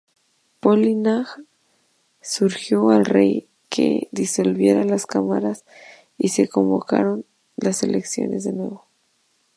Polignac 0.61 1.27
sugirió 2.21 2.89
al 2.89 3.05
rey 3.05 3.47
que 3.69 4.07
disolviera 4.11 4.83
las 4.83 5.05
cámaras, 5.05 5.63
y 6.17 6.29
se 6.29 6.47
convocaron 6.47 7.23
elecciones 7.59 8.43
de 8.45 8.53
nuevo. 8.53 8.87